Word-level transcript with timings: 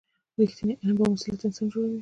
رښتینی 0.39 0.73
علم 0.81 0.95
بامسؤلیته 0.99 1.45
انسان 1.47 1.67
جوړوي. 1.73 1.89